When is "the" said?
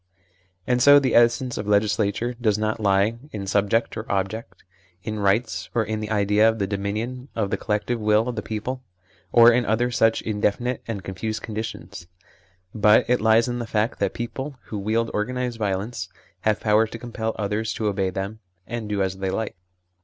0.97-1.13, 5.99-6.09, 6.57-6.65, 7.51-7.57, 8.35-8.41, 13.59-13.67, 14.55-14.55